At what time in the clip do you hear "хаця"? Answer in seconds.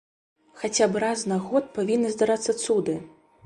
0.61-0.87